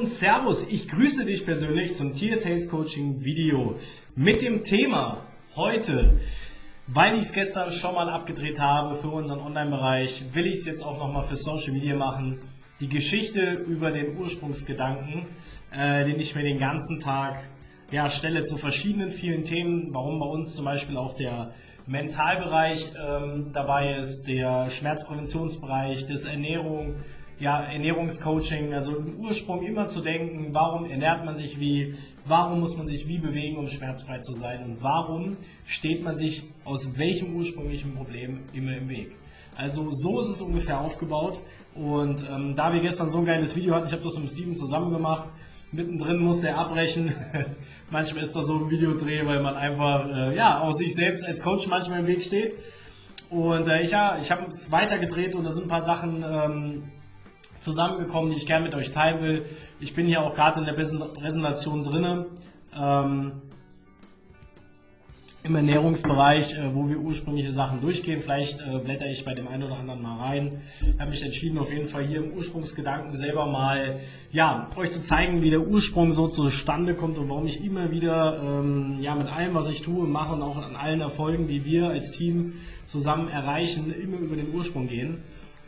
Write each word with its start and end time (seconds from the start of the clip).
und 0.00 0.08
Servus, 0.08 0.62
ich 0.62 0.88
grüße 0.88 1.26
dich 1.26 1.44
persönlich 1.44 1.92
zum 1.92 2.16
Tier 2.16 2.38
Sales 2.38 2.70
Coaching 2.70 3.22
Video. 3.22 3.74
Mit 4.16 4.40
dem 4.40 4.62
Thema 4.62 5.26
heute, 5.56 6.16
weil 6.86 7.16
ich 7.16 7.24
es 7.24 7.32
gestern 7.34 7.70
schon 7.70 7.94
mal 7.94 8.08
abgedreht 8.08 8.58
habe 8.58 8.94
für 8.94 9.08
unseren 9.08 9.40
Online-Bereich, 9.40 10.24
will 10.32 10.46
ich 10.46 10.54
es 10.54 10.64
jetzt 10.64 10.82
auch 10.82 10.96
nochmal 10.96 11.24
für 11.24 11.36
Social 11.36 11.74
Media 11.74 11.94
machen. 11.96 12.38
Die 12.80 12.88
Geschichte 12.88 13.52
über 13.52 13.90
den 13.90 14.16
Ursprungsgedanken, 14.16 15.26
äh, 15.70 16.06
den 16.06 16.18
ich 16.18 16.34
mir 16.34 16.44
den 16.44 16.58
ganzen 16.58 16.98
Tag 16.98 17.44
ja, 17.90 18.08
stelle 18.08 18.44
zu 18.44 18.56
verschiedenen 18.56 19.10
vielen 19.10 19.44
Themen, 19.44 19.88
warum 19.92 20.18
bei 20.18 20.26
uns 20.26 20.54
zum 20.54 20.64
Beispiel 20.64 20.96
auch 20.96 21.12
der 21.12 21.52
Mentalbereich 21.86 22.92
ähm, 22.98 23.50
dabei 23.52 23.96
ist, 23.96 24.28
der 24.28 24.70
Schmerzpräventionsbereich, 24.70 26.06
das 26.06 26.24
Ernährung, 26.24 26.94
ja, 27.40 27.62
Ernährungscoaching, 27.62 28.74
also 28.74 28.96
im 28.96 29.16
Ursprung 29.18 29.62
immer 29.62 29.88
zu 29.88 30.02
denken, 30.02 30.48
warum 30.52 30.84
ernährt 30.84 31.24
man 31.24 31.34
sich 31.34 31.58
wie, 31.58 31.94
warum 32.26 32.60
muss 32.60 32.76
man 32.76 32.86
sich 32.86 33.08
wie 33.08 33.18
bewegen, 33.18 33.56
um 33.56 33.66
schmerzfrei 33.66 34.18
zu 34.18 34.34
sein 34.34 34.62
und 34.62 34.82
warum 34.82 35.38
steht 35.64 36.04
man 36.04 36.16
sich 36.16 36.44
aus 36.64 36.98
welchem 36.98 37.34
ursprünglichen 37.34 37.94
Problem 37.94 38.40
immer 38.52 38.76
im 38.76 38.90
Weg. 38.90 39.16
Also 39.56 39.90
so 39.90 40.20
ist 40.20 40.28
es 40.28 40.42
ungefähr 40.42 40.80
aufgebaut 40.80 41.40
und 41.74 42.24
ähm, 42.30 42.54
da 42.54 42.72
wir 42.74 42.80
gestern 42.80 43.08
so 43.10 43.18
ein 43.18 43.24
geiles 43.24 43.56
Video 43.56 43.74
hatten, 43.74 43.86
ich 43.86 43.92
habe 43.92 44.04
das 44.04 44.18
mit 44.18 44.30
Steven 44.30 44.54
zusammen 44.54 44.92
gemacht, 44.92 45.28
mittendrin 45.72 46.18
musste 46.18 46.48
er 46.48 46.58
abbrechen. 46.58 47.14
manchmal 47.90 48.22
ist 48.22 48.36
das 48.36 48.46
so 48.46 48.56
ein 48.56 48.70
Videodreh, 48.70 49.24
weil 49.24 49.42
man 49.42 49.54
einfach 49.54 50.06
äh, 50.08 50.36
ja, 50.36 50.60
auch 50.60 50.72
sich 50.72 50.94
selbst 50.94 51.24
als 51.24 51.40
Coach 51.40 51.68
manchmal 51.68 52.00
im 52.00 52.06
Weg 52.06 52.22
steht. 52.22 52.54
Und 53.30 53.66
äh, 53.66 53.80
ich, 53.80 53.92
ja, 53.92 54.18
ich 54.20 54.30
habe 54.30 54.46
es 54.48 54.70
weitergedreht 54.70 55.34
und 55.36 55.44
da 55.44 55.50
sind 55.50 55.64
ein 55.64 55.68
paar 55.68 55.82
Sachen 55.82 56.24
ähm, 56.28 56.82
zusammengekommen, 57.60 58.30
die 58.30 58.36
ich 58.36 58.46
gerne 58.46 58.64
mit 58.64 58.74
euch 58.74 58.90
teilen 58.90 59.22
will. 59.22 59.44
Ich 59.78 59.94
bin 59.94 60.06
hier 60.06 60.22
auch 60.22 60.34
gerade 60.34 60.60
in 60.60 60.66
der 60.66 60.72
Präsentation 60.72 61.84
drinne. 61.84 62.26
Ähm, 62.74 63.32
im 65.42 65.56
Ernährungsbereich, 65.56 66.54
äh, 66.54 66.74
wo 66.74 66.88
wir 66.88 66.98
ursprüngliche 66.98 67.52
Sachen 67.52 67.80
durchgehen. 67.80 68.20
Vielleicht 68.20 68.60
äh, 68.60 68.78
blätter 68.78 69.06
ich 69.06 69.24
bei 69.24 69.34
dem 69.34 69.48
einen 69.48 69.62
oder 69.62 69.78
anderen 69.78 70.02
mal 70.02 70.18
rein. 70.18 70.60
Ich 70.82 71.00
habe 71.00 71.10
mich 71.10 71.22
entschieden, 71.22 71.58
auf 71.58 71.72
jeden 71.72 71.88
Fall 71.88 72.04
hier 72.04 72.18
im 72.18 72.32
Ursprungsgedanken 72.32 73.16
selber 73.16 73.46
mal 73.46 73.98
ja, 74.32 74.68
euch 74.76 74.90
zu 74.90 75.00
zeigen, 75.00 75.40
wie 75.40 75.50
der 75.50 75.66
Ursprung 75.66 76.12
so 76.12 76.28
zustande 76.28 76.94
kommt 76.94 77.16
und 77.16 77.28
warum 77.30 77.46
ich 77.46 77.64
immer 77.64 77.90
wieder 77.90 78.42
ähm, 78.42 78.98
ja, 79.00 79.14
mit 79.14 79.28
allem, 79.28 79.54
was 79.54 79.70
ich 79.70 79.80
tue 79.80 80.06
mache 80.06 80.34
und 80.34 80.42
auch 80.42 80.58
an 80.58 80.76
allen 80.76 81.00
Erfolgen, 81.00 81.46
die 81.46 81.64
wir 81.64 81.88
als 81.88 82.10
Team 82.10 82.54
zusammen 82.86 83.28
erreichen, 83.28 83.94
immer 83.94 84.18
über 84.18 84.36
den 84.36 84.52
Ursprung 84.52 84.88
gehen. 84.88 85.22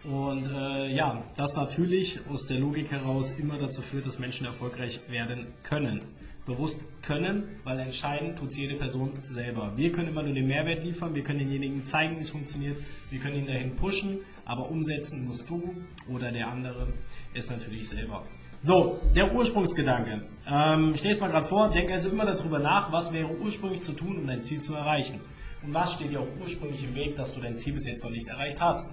Und 0.05 0.49
äh, 0.49 0.95
ja, 0.95 1.23
das 1.37 1.55
natürlich 1.55 2.19
aus 2.29 2.47
der 2.47 2.59
Logik 2.59 2.91
heraus 2.91 3.33
immer 3.39 3.57
dazu 3.59 3.83
führt, 3.83 4.07
dass 4.07 4.19
Menschen 4.19 4.47
erfolgreich 4.47 5.01
werden 5.09 5.47
können. 5.63 6.01
Bewusst 6.45 6.81
können, 7.03 7.45
weil 7.63 7.79
entscheiden 7.79 8.35
tut 8.35 8.53
jede 8.57 8.75
Person 8.75 9.13
selber. 9.29 9.73
Wir 9.77 9.93
können 9.93 10.09
immer 10.09 10.25
nur 10.25 10.35
den 10.35 10.49
Mehrwert 10.49 10.83
liefern, 10.83 11.15
wir 11.15 11.23
können 11.23 11.39
denjenigen 11.39 11.85
zeigen, 11.85 12.19
wie 12.19 12.23
es 12.23 12.31
funktioniert, 12.31 12.79
wir 13.11 13.21
können 13.21 13.37
ihn 13.37 13.47
dahin 13.47 13.77
pushen, 13.77 14.19
aber 14.45 14.69
umsetzen 14.69 15.25
musst 15.25 15.49
du 15.49 15.73
oder 16.09 16.33
der 16.33 16.49
andere 16.49 16.89
es 17.33 17.49
natürlich 17.49 17.89
selber. 17.89 18.25
So, 18.59 19.01
der 19.15 19.33
Ursprungsgedanke. 19.33 20.23
Ähm, 20.49 20.93
ich 20.95 21.05
lese 21.05 21.21
mal 21.21 21.29
gerade 21.29 21.47
vor, 21.47 21.71
denke 21.71 21.95
also 21.95 22.11
immer 22.11 22.27
darüber 22.27 22.59
nach, 22.59 22.91
was 22.91 23.13
wäre 23.13 23.29
ursprünglich 23.39 23.83
zu 23.83 23.93
tun, 23.93 24.19
um 24.19 24.27
dein 24.27 24.43
Ziel 24.43 24.61
zu 24.61 24.75
erreichen. 24.75 25.21
Und 25.63 25.75
was 25.75 25.93
steht 25.93 26.11
dir 26.11 26.21
auch 26.21 26.29
ursprünglich 26.41 26.83
im 26.83 26.97
Weg, 26.97 27.15
dass 27.15 27.35
du 27.35 27.41
dein 27.41 27.55
Ziel 27.55 27.75
bis 27.75 27.87
jetzt 27.87 28.03
noch 28.03 28.11
nicht 28.11 28.27
erreicht 28.27 28.61
hast. 28.61 28.89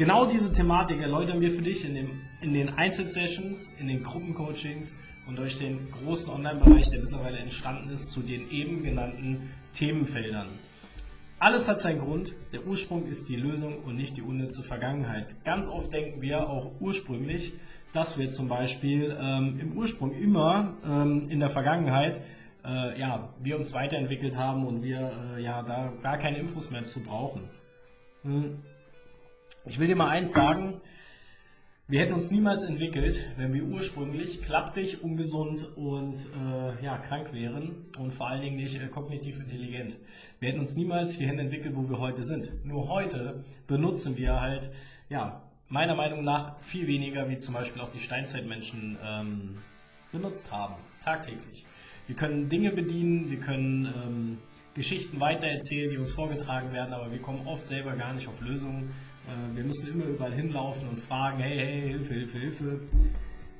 Genau 0.00 0.24
diese 0.24 0.50
Thematik 0.50 1.02
erläutern 1.02 1.42
wir 1.42 1.50
für 1.50 1.60
dich 1.60 1.84
in, 1.84 1.94
dem, 1.94 2.22
in 2.40 2.54
den 2.54 2.70
Einzelsessions, 2.70 3.70
in 3.78 3.86
den 3.86 4.02
Gruppencoachings 4.02 4.96
und 5.28 5.38
durch 5.38 5.58
den 5.58 5.90
großen 5.90 6.32
Online-Bereich, 6.32 6.88
der 6.88 7.00
mittlerweile 7.00 7.36
entstanden 7.36 7.90
ist, 7.90 8.10
zu 8.10 8.20
den 8.22 8.50
eben 8.50 8.82
genannten 8.82 9.52
Themenfeldern. 9.74 10.48
Alles 11.38 11.68
hat 11.68 11.82
seinen 11.82 11.98
Grund. 11.98 12.34
Der 12.50 12.66
Ursprung 12.66 13.04
ist 13.04 13.28
die 13.28 13.36
Lösung 13.36 13.76
und 13.84 13.96
nicht 13.96 14.16
die 14.16 14.22
unnütze 14.22 14.62
Vergangenheit. 14.62 15.36
Ganz 15.44 15.68
oft 15.68 15.92
denken 15.92 16.22
wir 16.22 16.48
auch 16.48 16.70
ursprünglich, 16.80 17.52
dass 17.92 18.16
wir 18.16 18.30
zum 18.30 18.48
Beispiel 18.48 19.14
ähm, 19.20 19.60
im 19.60 19.76
Ursprung 19.76 20.14
immer 20.14 20.78
ähm, 20.82 21.28
in 21.28 21.40
der 21.40 21.50
Vergangenheit 21.50 22.22
äh, 22.64 22.98
ja, 22.98 23.34
wir 23.38 23.58
uns 23.58 23.74
weiterentwickelt 23.74 24.38
haben 24.38 24.66
und 24.66 24.82
wir 24.82 25.12
äh, 25.36 25.42
ja 25.42 25.62
da 25.62 25.92
gar 26.02 26.16
keine 26.16 26.38
Infos 26.38 26.70
mehr 26.70 26.86
zu 26.86 27.00
brauchen. 27.00 27.50
Hm. 28.22 28.62
Ich 29.66 29.78
will 29.78 29.86
dir 29.86 29.96
mal 29.96 30.08
eins 30.08 30.32
sagen. 30.32 30.80
Wir 31.90 32.00
hätten 32.00 32.12
uns 32.12 32.30
niemals 32.30 32.64
entwickelt, 32.64 33.30
wenn 33.36 33.52
wir 33.52 33.64
ursprünglich 33.64 34.42
klapprig, 34.42 35.02
ungesund 35.02 35.76
und 35.76 36.14
äh, 36.14 36.84
ja, 36.84 36.98
krank 36.98 37.32
wären 37.32 37.86
und 37.98 38.14
vor 38.14 38.28
allen 38.28 38.42
Dingen 38.42 38.56
nicht 38.56 38.80
äh, 38.80 38.86
kognitiv 38.86 39.40
intelligent. 39.40 39.96
Wir 40.38 40.50
hätten 40.50 40.60
uns 40.60 40.76
niemals 40.76 41.14
hierhin 41.14 41.40
entwickelt, 41.40 41.74
wo 41.74 41.90
wir 41.90 41.98
heute 41.98 42.22
sind. 42.22 42.64
Nur 42.64 42.88
heute 42.88 43.42
benutzen 43.66 44.16
wir 44.16 44.40
halt, 44.40 44.70
ja, 45.08 45.42
meiner 45.68 45.96
Meinung 45.96 46.22
nach 46.22 46.60
viel 46.60 46.86
weniger, 46.86 47.28
wie 47.28 47.38
zum 47.38 47.54
Beispiel 47.54 47.82
auch 47.82 47.90
die 47.90 47.98
Steinzeitmenschen 47.98 48.96
ähm, 49.04 49.58
benutzt 50.12 50.52
haben, 50.52 50.76
tagtäglich. 51.02 51.66
Wir 52.06 52.14
können 52.14 52.48
Dinge 52.48 52.70
bedienen, 52.70 53.30
wir 53.30 53.40
können 53.40 53.86
ähm, 53.86 54.38
Geschichten 54.74 55.20
weitererzählen, 55.20 55.90
die 55.90 55.98
uns 55.98 56.12
vorgetragen 56.12 56.72
werden, 56.72 56.92
aber 56.94 57.10
wir 57.10 57.20
kommen 57.20 57.48
oft 57.48 57.64
selber 57.64 57.96
gar 57.96 58.12
nicht 58.14 58.28
auf 58.28 58.40
Lösungen 58.40 58.94
wir 59.54 59.64
müssen 59.64 59.88
immer 59.88 60.04
überall 60.04 60.32
hinlaufen 60.32 60.88
und 60.88 61.00
fragen, 61.00 61.38
hey, 61.38 61.58
hey, 61.58 61.88
Hilfe, 61.88 62.14
Hilfe, 62.14 62.38
Hilfe. 62.38 62.80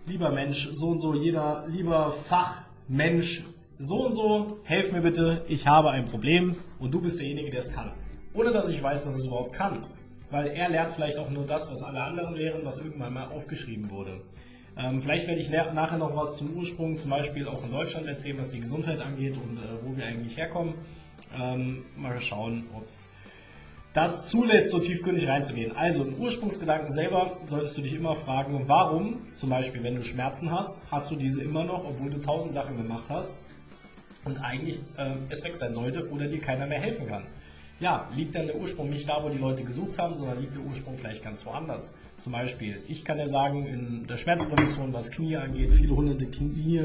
Lieber 0.07 0.31
Mensch, 0.31 0.69
so 0.73 0.89
und 0.89 1.01
so, 1.01 1.15
jeder, 1.15 1.67
lieber 1.69 2.11
Fachmensch, 2.11 3.45
so 3.79 4.07
und 4.07 4.13
so, 4.13 4.59
helf 4.65 4.93
mir 4.93 5.01
bitte, 5.01 5.45
ich 5.49 5.67
habe 5.67 5.91
ein 5.91 6.05
Problem 6.07 6.57
und 6.79 6.93
du 6.93 7.01
bist 7.01 7.21
derjenige, 7.21 7.51
der 7.51 7.61
es 7.61 7.73
kann. 7.73 7.93
Ohne 8.35 8.51
dass 8.53 8.69
ich 8.69 8.83
weiß, 8.83 9.05
dass 9.05 9.17
es 9.17 9.27
überhaupt 9.27 9.55
kann. 9.55 9.87
Weil 10.31 10.49
er 10.49 10.69
lernt 10.69 10.93
vielleicht 10.93 11.19
auch 11.19 11.31
nur 11.31 11.47
das, 11.47 11.71
was 11.71 11.83
alle 11.83 12.03
anderen 12.03 12.35
lehren, 12.35 12.61
was 12.65 12.79
irgendwann 12.79 13.13
mal 13.13 13.29
aufgeschrieben 13.29 13.91
wurde. 13.91 14.21
Ähm, 14.77 15.01
vielleicht 15.01 15.27
werde 15.27 15.41
ich 15.41 15.51
nachher 15.51 15.99
noch 15.99 16.15
was 16.17 16.37
zum 16.37 16.57
Ursprung, 16.57 16.97
zum 16.97 17.11
Beispiel 17.11 17.49
auch 17.49 17.65
in 17.65 17.73
Deutschland 17.73 18.07
erzählen, 18.07 18.39
was 18.39 18.51
die 18.51 18.61
Gesundheit 18.61 19.01
angeht 19.01 19.37
und 19.37 19.59
äh, 19.59 19.85
wo 19.85 19.97
wir 19.97 20.07
eigentlich 20.07 20.37
herkommen. 20.37 20.75
Ähm, 21.39 21.85
mal 21.97 22.21
schauen, 22.21 22.67
ob 22.75 22.87
es 22.87 23.09
das 23.93 24.27
zulässt, 24.27 24.71
so 24.71 24.79
tiefgründig 24.79 25.27
reinzugehen. 25.27 25.77
Also 25.77 26.05
im 26.05 26.15
Ursprungsgedanken 26.15 26.91
selber 26.91 27.39
solltest 27.47 27.77
du 27.77 27.83
dich 27.83 27.95
immer 27.95 28.15
fragen, 28.15 28.63
warum, 28.67 29.27
zum 29.35 29.51
Beispiel 29.51 29.83
wenn 29.83 29.97
du 29.97 30.03
Schmerzen 30.03 30.53
hast, 30.53 30.77
hast 30.91 31.11
du 31.11 31.17
diese 31.17 31.43
immer 31.43 31.65
noch, 31.65 31.85
obwohl 31.85 32.11
du 32.11 32.21
tausend 32.21 32.53
Sachen 32.53 32.77
gemacht 32.77 33.05
hast 33.09 33.35
und 34.25 34.39
eigentlich 34.45 34.79
äh, 34.97 35.15
es 35.29 35.43
weg 35.45 35.57
sein 35.57 35.75
sollte 35.75 36.09
oder 36.11 36.29
dir 36.29 36.41
keiner 36.41 36.67
mehr 36.67 36.81
helfen 36.81 37.09
kann 37.09 37.25
ja, 37.81 38.09
liegt 38.15 38.35
dann 38.35 38.47
der 38.47 38.57
Ursprung 38.57 38.91
nicht 38.91 39.09
da, 39.09 39.23
wo 39.25 39.31
die 39.31 39.39
Leute 39.39 39.65
gesucht 39.65 39.99
haben, 39.99 40.15
sondern 40.15 40.39
liegt 40.39 40.55
der 40.55 40.63
Ursprung 40.63 40.99
vielleicht 40.99 41.25
ganz 41.25 41.47
woanders. 41.47 41.95
Zum 42.19 42.33
Beispiel, 42.33 42.79
ich 42.89 43.07
kann 43.07 43.19
ja 43.19 43.27
sagen, 43.27 43.67
in 43.67 44.07
der 44.07 44.19
Schmerzprävention, 44.19 44.93
was 44.93 45.11
Knie 45.11 45.37
angeht, 45.37 45.73
viele 45.73 45.97
hunderte 45.97 46.27
Knie 46.27 46.85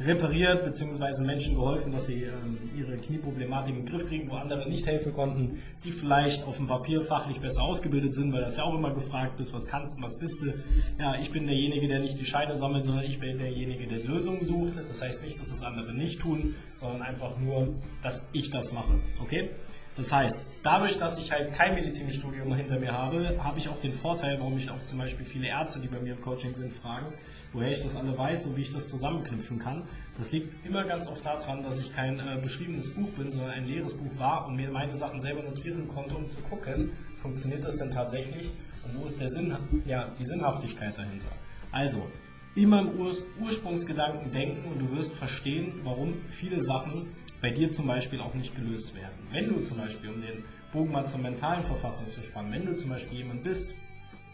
repariert, 0.00 0.64
beziehungsweise 0.64 1.24
Menschen 1.24 1.56
geholfen, 1.56 1.92
dass 1.92 2.06
sie 2.06 2.22
ähm, 2.22 2.58
ihre 2.74 2.96
Knieproblematik 2.96 3.76
im 3.76 3.84
Griff 3.84 4.08
kriegen, 4.08 4.30
wo 4.30 4.36
andere 4.36 4.66
nicht 4.66 4.86
helfen 4.86 5.12
konnten, 5.12 5.58
die 5.84 5.92
vielleicht 5.92 6.44
auf 6.44 6.56
dem 6.56 6.66
Papier 6.66 7.02
fachlich 7.02 7.38
besser 7.40 7.62
ausgebildet 7.62 8.14
sind, 8.14 8.32
weil 8.32 8.40
das 8.40 8.56
ja 8.56 8.64
auch 8.64 8.74
immer 8.74 8.94
gefragt 8.94 9.38
ist, 9.40 9.52
was 9.52 9.66
kannst 9.66 9.98
du, 9.98 10.02
was 10.02 10.16
bist 10.16 10.40
du. 10.40 10.54
Ja, 10.98 11.16
ich 11.20 11.30
bin 11.30 11.46
derjenige, 11.46 11.86
der 11.86 12.00
nicht 12.00 12.18
die 12.18 12.24
Scheine 12.24 12.56
sammelt, 12.56 12.84
sondern 12.84 13.04
ich 13.04 13.20
bin 13.20 13.36
derjenige, 13.36 13.86
der 13.86 14.02
Lösungen 14.04 14.42
sucht. 14.42 14.72
Das 14.88 15.02
heißt 15.02 15.22
nicht, 15.22 15.38
dass 15.38 15.50
das 15.50 15.62
andere 15.62 15.92
nicht 15.92 16.20
tun, 16.20 16.54
sondern 16.72 17.02
einfach 17.02 17.38
nur, 17.38 17.74
dass 18.02 18.22
ich 18.32 18.48
das 18.48 18.72
mache. 18.72 18.98
Okay? 19.20 19.50
Das 20.00 20.12
heißt, 20.12 20.40
dadurch, 20.62 20.96
dass 20.96 21.18
ich 21.18 21.30
halt 21.30 21.52
kein 21.52 21.74
Medizinstudium 21.74 22.54
hinter 22.54 22.80
mir 22.80 22.90
habe, 22.90 23.36
habe 23.44 23.58
ich 23.58 23.68
auch 23.68 23.78
den 23.80 23.92
Vorteil, 23.92 24.38
warum 24.40 24.56
ich 24.56 24.70
auch 24.70 24.82
zum 24.82 24.98
Beispiel 24.98 25.26
viele 25.26 25.48
Ärzte, 25.48 25.78
die 25.78 25.88
bei 25.88 26.00
mir 26.00 26.14
im 26.14 26.22
Coaching 26.22 26.54
sind, 26.54 26.72
fragen, 26.72 27.12
woher 27.52 27.68
ich 27.68 27.82
das 27.82 27.94
alle 27.94 28.16
weiß 28.16 28.46
und 28.46 28.56
wie 28.56 28.62
ich 28.62 28.72
das 28.72 28.88
zusammenknüpfen 28.88 29.58
kann. 29.58 29.86
Das 30.16 30.32
liegt 30.32 30.64
immer 30.64 30.84
ganz 30.84 31.06
oft 31.06 31.26
daran, 31.26 31.62
dass 31.62 31.76
ich 31.76 31.94
kein 31.94 32.18
äh, 32.18 32.38
beschriebenes 32.40 32.94
Buch 32.94 33.10
bin, 33.10 33.30
sondern 33.30 33.50
ein 33.50 33.66
leeres 33.66 33.92
Buch 33.92 34.18
war 34.18 34.46
und 34.46 34.56
mir 34.56 34.70
meine 34.70 34.96
Sachen 34.96 35.20
selber 35.20 35.42
notieren 35.42 35.86
konnte, 35.86 36.16
um 36.16 36.24
zu 36.24 36.40
gucken, 36.40 36.92
funktioniert 37.14 37.62
das 37.62 37.76
denn 37.76 37.90
tatsächlich 37.90 38.52
und 38.84 38.98
wo 38.98 39.06
ist 39.06 39.20
der 39.20 39.28
Sinn, 39.28 39.54
ja, 39.84 40.08
die 40.18 40.24
Sinnhaftigkeit 40.24 40.96
dahinter. 40.96 41.28
Also, 41.72 42.06
immer 42.54 42.80
im 42.80 42.98
Ur 42.98 43.12
Ursprungsgedanken 43.38 44.32
denken 44.32 44.64
und 44.64 44.80
du 44.80 44.96
wirst 44.96 45.12
verstehen, 45.12 45.80
warum 45.84 46.14
viele 46.30 46.62
Sachen 46.62 47.08
bei 47.40 47.50
dir 47.50 47.70
zum 47.70 47.86
Beispiel 47.86 48.20
auch 48.20 48.34
nicht 48.34 48.54
gelöst 48.54 48.94
werden. 48.94 49.16
Wenn 49.30 49.48
du 49.48 49.60
zum 49.60 49.78
Beispiel, 49.78 50.10
um 50.10 50.20
den 50.20 50.44
Bogen 50.72 50.92
mal 50.92 51.06
zur 51.06 51.20
mentalen 51.20 51.64
Verfassung 51.64 52.10
zu 52.10 52.22
spannen, 52.22 52.52
wenn 52.52 52.66
du 52.66 52.76
zum 52.76 52.90
Beispiel 52.90 53.18
jemand 53.18 53.42
bist, 53.42 53.74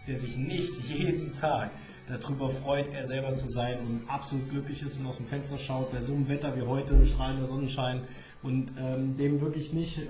der 0.06 0.16
sich 0.16 0.36
nicht 0.36 0.74
jeden 0.88 1.32
Tag 1.34 1.70
darüber 2.08 2.48
freut, 2.48 2.92
er 2.94 3.04
selber 3.04 3.32
zu 3.32 3.48
sein 3.48 3.78
und 3.80 4.08
absolut 4.08 4.48
glücklich 4.50 4.82
ist 4.82 4.98
und 4.98 5.06
aus 5.06 5.16
dem 5.16 5.26
Fenster 5.26 5.58
schaut, 5.58 5.92
bei 5.92 6.00
so 6.00 6.12
einem 6.12 6.28
Wetter 6.28 6.56
wie 6.56 6.62
heute, 6.62 7.04
strahlender 7.04 7.46
Sonnenschein 7.46 8.02
und 8.42 8.72
ähm, 8.78 9.16
dem 9.16 9.40
wirklich 9.40 9.72
nicht 9.72 9.98
äh, 9.98 10.04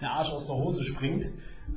der 0.00 0.10
Arsch 0.10 0.32
aus 0.32 0.46
der 0.46 0.56
Hose 0.56 0.84
springt, 0.84 1.28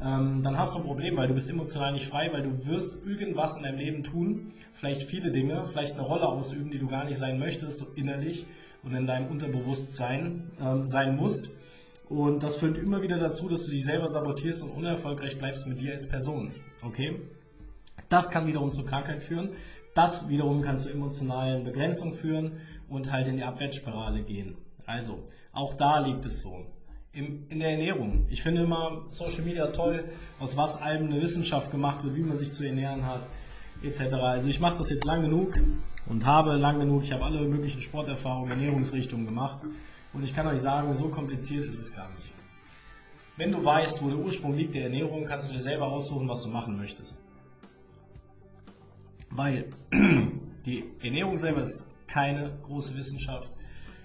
ähm, 0.02 0.42
dann 0.42 0.58
hast 0.58 0.74
du 0.74 0.80
ein 0.80 0.86
Problem, 0.86 1.18
weil 1.18 1.28
du 1.28 1.34
bist 1.34 1.50
emotional 1.50 1.92
nicht 1.92 2.08
frei, 2.08 2.30
weil 2.32 2.44
du 2.44 2.66
wirst 2.66 3.06
irgendwas 3.06 3.58
in 3.58 3.64
deinem 3.64 3.78
Leben 3.78 4.04
tun, 4.04 4.54
vielleicht 4.72 5.04
viele 5.04 5.32
Dinge, 5.32 5.66
vielleicht 5.66 5.94
eine 5.94 6.04
Rolle 6.04 6.28
ausüben, 6.28 6.72
die 6.72 6.80
du 6.80 6.88
gar 6.88 7.04
nicht 7.04 7.18
sein 7.18 7.38
möchtest, 7.38 7.86
innerlich 7.96 8.46
und 8.84 8.96
in 8.96 9.06
deinem 9.06 9.30
Unterbewusstsein 9.30 10.52
ähm, 10.62 10.88
sein 10.88 11.18
musst. 11.18 11.52
Und 12.08 12.44
das 12.44 12.58
führt 12.58 12.78
immer 12.78 13.02
wieder 13.02 13.18
dazu, 13.20 13.48
dass 13.48 13.66
du 13.66 13.72
dich 13.72 13.86
selber 13.86 14.08
sabotierst 14.10 14.64
und 14.64 14.72
unerfolgreich 14.72 15.38
bleibst 15.38 15.68
mit 15.68 15.80
dir 15.80 15.94
als 15.94 16.08
Person. 16.08 16.52
Okay? 16.84 17.22
Das 18.12 18.30
kann 18.30 18.46
wiederum 18.46 18.70
zur 18.70 18.86
Krankheit 18.86 19.24
führen. 19.24 19.52
Das 19.96 20.28
wiederum 20.28 20.62
kann 20.62 20.78
zu 20.78 20.90
emotionalen 20.90 21.64
Begrenzungen 21.64 22.14
führen 22.14 22.58
und 22.90 23.10
halt 23.10 23.28
in 23.28 23.38
die 23.38 23.44
Abwärtsspirale 23.44 24.22
gehen. 24.24 24.58
Also, 24.86 25.24
auch 25.54 25.74
da 25.76 26.00
liegt 26.00 26.26
es 26.26 26.42
so. 26.42 26.66
In, 27.14 27.48
in 27.48 27.60
der 27.60 27.72
Ernährung. 27.72 28.26
Ich 28.30 28.44
finde 28.44 28.64
immer 28.64 29.04
Social 29.08 29.44
Media 29.44 29.68
toll, 29.68 30.04
aus 30.40 30.58
was 30.58 30.82
allem 30.82 31.06
eine 31.06 31.22
Wissenschaft 31.22 31.72
gemacht 31.72 32.04
wird, 32.04 32.16
wie 32.16 32.24
man 32.24 32.36
sich 32.36 32.52
zu 32.52 32.66
ernähren 32.66 33.06
hat, 33.06 33.28
etc. 33.82 34.14
Also 34.16 34.50
ich 34.50 34.60
mache 34.60 34.78
das 34.78 34.90
jetzt 34.90 35.06
lang 35.06 35.22
genug 35.22 35.54
und 36.08 36.26
habe 36.26 36.56
lang 36.58 36.80
genug, 36.80 37.04
ich 37.04 37.14
habe 37.14 37.24
alle 37.24 37.42
möglichen 37.42 37.82
Sporterfahrungen, 37.82 38.52
Ernährungsrichtungen 38.52 39.26
gemacht 39.26 39.60
und 40.14 40.24
ich 40.24 40.36
kann 40.36 40.48
euch 40.48 40.60
sagen, 40.60 40.94
so 40.96 41.08
kompliziert 41.08 41.66
ist 41.66 41.80
es 41.80 41.94
gar 41.94 42.10
nicht. 42.12 42.34
Wenn 43.38 43.52
du 43.54 43.64
weißt, 43.64 44.04
wo 44.04 44.10
der 44.10 44.18
Ursprung 44.18 44.56
liegt 44.56 44.76
der 44.76 44.84
Ernährung, 44.84 45.26
kannst 45.26 45.50
du 45.50 45.54
dir 45.54 45.62
selber 45.62 45.88
aussuchen, 45.88 46.28
was 46.28 46.44
du 46.44 46.50
machen 46.50 46.78
möchtest. 46.78 47.18
Weil 49.32 49.70
die 50.66 50.86
Ernährung 51.02 51.38
selber 51.38 51.62
ist 51.62 51.84
keine 52.08 52.52
große 52.64 52.96
Wissenschaft. 52.96 53.52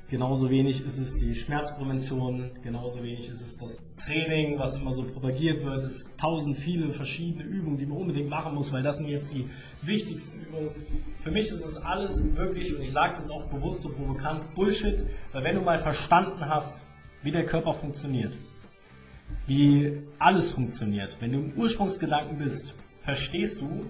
Genauso 0.08 0.50
wenig 0.50 0.84
ist 0.84 0.98
es 0.98 1.16
die 1.16 1.34
Schmerzprävention, 1.34 2.52
genauso 2.62 3.02
wenig 3.02 3.28
ist 3.28 3.40
es 3.40 3.56
das 3.56 3.84
Training, 3.96 4.56
was 4.56 4.76
immer 4.76 4.92
so 4.92 5.02
propagiert 5.02 5.64
wird. 5.64 5.82
Es 5.82 6.02
sind 6.02 6.16
tausend 6.16 6.56
viele 6.56 6.90
verschiedene 6.90 7.42
Übungen, 7.42 7.76
die 7.76 7.86
man 7.86 7.98
unbedingt 7.98 8.30
machen 8.30 8.54
muss, 8.54 8.72
weil 8.72 8.84
das 8.84 8.98
sind 8.98 9.08
jetzt 9.08 9.32
die 9.32 9.50
wichtigsten 9.82 10.40
Übungen. 10.42 10.70
Für 11.18 11.32
mich 11.32 11.50
ist 11.50 11.64
es 11.64 11.76
alles 11.76 12.22
wirklich, 12.36 12.72
und 12.72 12.82
ich 12.82 12.92
sage 12.92 13.14
es 13.14 13.18
jetzt 13.18 13.32
auch 13.32 13.46
bewusst 13.46 13.82
so 13.82 13.88
provokant, 13.88 14.54
Bullshit, 14.54 15.04
weil 15.32 15.42
wenn 15.42 15.56
du 15.56 15.62
mal 15.62 15.78
verstanden 15.78 16.48
hast, 16.48 16.76
wie 17.24 17.32
der 17.32 17.44
Körper 17.44 17.74
funktioniert, 17.74 18.32
wie 19.48 20.02
alles 20.20 20.52
funktioniert, 20.52 21.16
wenn 21.18 21.32
du 21.32 21.38
im 21.40 21.52
Ursprungsgedanken 21.56 22.38
bist, 22.38 22.76
verstehst 23.00 23.60
du, 23.60 23.86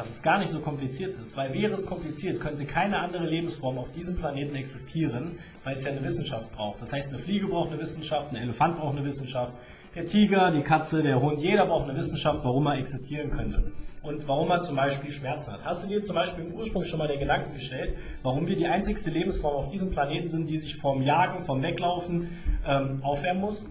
dass 0.00 0.08
es 0.08 0.22
gar 0.22 0.38
nicht 0.38 0.50
so 0.50 0.60
kompliziert 0.60 1.20
ist, 1.20 1.36
weil 1.36 1.52
wäre 1.52 1.74
es 1.74 1.84
kompliziert, 1.84 2.40
könnte 2.40 2.64
keine 2.64 3.00
andere 3.00 3.26
Lebensform 3.26 3.76
auf 3.76 3.90
diesem 3.90 4.16
Planeten 4.16 4.54
existieren, 4.54 5.38
weil 5.62 5.76
es 5.76 5.84
ja 5.84 5.90
eine 5.90 6.02
Wissenschaft 6.02 6.50
braucht. 6.52 6.80
Das 6.80 6.94
heißt, 6.94 7.10
eine 7.10 7.18
Fliege 7.18 7.48
braucht 7.48 7.70
eine 7.70 7.78
Wissenschaft, 7.78 8.30
ein 8.30 8.36
Elefant 8.36 8.78
braucht 8.78 8.96
eine 8.96 9.04
Wissenschaft, 9.04 9.54
der 9.94 10.06
Tiger, 10.06 10.52
die 10.52 10.62
Katze, 10.62 11.02
der 11.02 11.20
Hund, 11.20 11.42
jeder 11.42 11.66
braucht 11.66 11.86
eine 11.86 11.98
Wissenschaft, 11.98 12.42
warum 12.44 12.66
er 12.68 12.78
existieren 12.78 13.30
könnte 13.30 13.72
und 14.02 14.26
warum 14.26 14.50
er 14.50 14.62
zum 14.62 14.74
Beispiel 14.74 15.12
Schmerzen 15.12 15.52
hat. 15.52 15.66
Hast 15.66 15.84
du 15.84 15.88
dir 15.88 16.00
zum 16.00 16.14
Beispiel 16.14 16.46
im 16.46 16.54
Ursprung 16.54 16.84
schon 16.84 16.98
mal 16.98 17.08
den 17.08 17.20
Gedanken 17.20 17.52
gestellt, 17.52 17.94
warum 18.22 18.48
wir 18.48 18.56
die 18.56 18.68
einzigste 18.68 19.10
Lebensform 19.10 19.54
auf 19.54 19.68
diesem 19.68 19.90
Planeten 19.90 20.28
sind, 20.28 20.48
die 20.48 20.56
sich 20.56 20.76
vom 20.76 21.02
Jagen, 21.02 21.42
vom 21.42 21.62
Weglaufen 21.62 22.28
ähm, 22.66 23.00
aufwärmen 23.02 23.42
muss? 23.42 23.66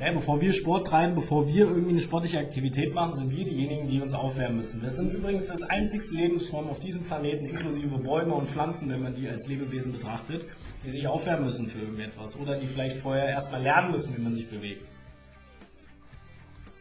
Ja, 0.00 0.10
bevor 0.12 0.40
wir 0.40 0.54
Sport 0.54 0.86
treiben, 0.86 1.14
bevor 1.14 1.46
wir 1.46 1.68
irgendwie 1.68 1.90
eine 1.90 2.00
sportliche 2.00 2.38
Aktivität 2.38 2.94
machen, 2.94 3.12
sind 3.12 3.36
wir 3.36 3.44
diejenigen, 3.44 3.86
die 3.86 4.00
uns 4.00 4.14
aufwärmen 4.14 4.56
müssen. 4.56 4.80
Wir 4.80 4.90
sind 4.90 5.12
übrigens 5.12 5.48
das 5.48 5.62
einzigste 5.62 6.14
Lebensform 6.14 6.70
auf 6.70 6.80
diesem 6.80 7.04
Planeten, 7.04 7.44
inklusive 7.44 7.98
Bäume 7.98 8.32
und 8.32 8.48
Pflanzen, 8.48 8.88
wenn 8.88 9.02
man 9.02 9.14
die 9.14 9.28
als 9.28 9.46
Lebewesen 9.46 9.92
betrachtet, 9.92 10.46
die 10.82 10.90
sich 10.90 11.06
aufwärmen 11.06 11.44
müssen 11.44 11.66
für 11.66 11.80
irgendetwas 11.80 12.38
oder 12.38 12.58
die 12.58 12.66
vielleicht 12.66 12.96
vorher 12.96 13.28
erstmal 13.28 13.60
lernen 13.60 13.90
müssen, 13.90 14.16
wie 14.16 14.22
man 14.22 14.34
sich 14.34 14.48
bewegt. 14.48 14.86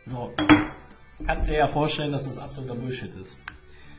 So, 0.06 0.32
kannst 1.26 1.50
dir 1.50 1.58
ja 1.58 1.68
vorstellen, 1.68 2.14
dass 2.14 2.24
das 2.24 2.38
absoluter 2.38 2.76
Bullshit 2.76 3.14
ist. 3.20 3.38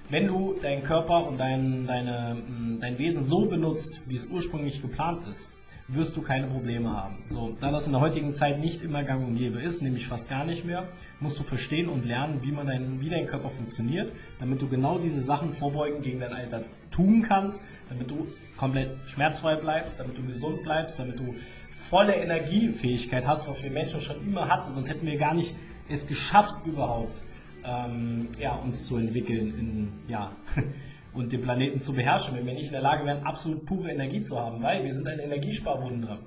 Wenn 0.09 0.29
du 0.29 0.55
deinen 0.63 0.83
Körper 0.83 1.27
und 1.27 1.37
dein, 1.37 1.87
deine, 1.87 2.43
dein 2.81 2.99
Wesen 2.99 3.23
so 3.23 3.45
benutzt, 3.45 4.01
wie 4.07 4.17
es 4.17 4.25
ursprünglich 4.25 4.81
geplant 4.81 5.29
ist, 5.31 5.51
wirst 5.93 6.17
du 6.17 6.23
keine 6.23 6.47
Probleme 6.47 6.91
haben. 6.91 7.17
So, 7.27 7.57
da 7.61 7.71
das 7.71 7.87
in 7.87 7.93
der 7.93 8.01
heutigen 8.01 8.33
Zeit 8.33 8.61
nicht 8.61 8.83
immer 8.83 9.03
gang 9.03 9.27
und 9.27 9.37
gäbe 9.37 9.61
ist, 9.61 9.83
nämlich 9.83 10.07
fast 10.07 10.29
gar 10.29 10.45
nicht 10.45 10.65
mehr, 10.65 10.89
musst 11.19 11.39
du 11.39 11.43
verstehen 11.43 11.89
und 11.89 12.05
lernen, 12.07 12.43
wie 12.43 12.53
man 12.53 12.67
dein, 12.67 13.01
wie 13.01 13.09
dein 13.09 13.27
Körper 13.27 13.51
funktioniert, 13.51 14.13
damit 14.39 14.63
du 14.63 14.69
genau 14.69 14.99
diese 14.99 15.21
Sachen 15.21 15.51
vorbeugen 15.51 16.03
gegen 16.03 16.21
dein 16.21 16.33
Alter 16.33 16.63
tun 16.91 17.23
kannst, 17.23 17.61
damit 17.89 18.11
du 18.11 18.29
komplett 18.57 18.97
schmerzfrei 19.07 19.57
bleibst, 19.57 19.99
damit 19.99 20.17
du 20.17 20.23
gesund 20.23 20.63
bleibst, 20.63 20.99
damit 20.99 21.19
du 21.19 21.35
volle 21.71 22.15
Energiefähigkeit 22.15 23.27
hast, 23.27 23.49
was 23.49 23.63
wir 23.63 23.71
Menschen 23.71 24.01
schon 24.01 24.23
immer 24.25 24.49
hatten, 24.49 24.71
sonst 24.71 24.91
hätten 24.91 25.07
wir 25.07 25.17
gar 25.17 25.35
nicht 25.35 25.55
es 25.89 26.07
geschafft 26.07 26.67
überhaupt, 26.67 27.21
ähm, 27.65 28.29
ja, 28.39 28.55
uns 28.55 28.87
zu 28.87 28.97
entwickeln 28.97 29.59
in, 29.59 29.93
ja, 30.09 30.33
und 31.13 31.33
den 31.33 31.43
Planeten 31.43 31.81
zu 31.81 31.93
beherrschen, 31.93 32.37
wenn 32.37 32.47
wir 32.47 32.55
nicht 32.55 32.67
in 32.67 32.73
der 32.73 32.83
Lage 32.83 33.05
wären, 33.05 33.25
absolut 33.25 33.67
pure 33.67 33.91
Energie 33.91 34.21
zu 34.21 34.39
haben, 34.39 34.63
weil 34.63 34.85
wir 34.85 34.93
sind 34.93 35.09
ein 35.09 35.19
Energiesparwunder. 35.19 36.19